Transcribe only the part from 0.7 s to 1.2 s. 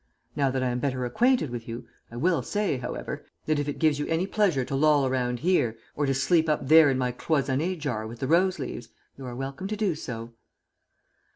am better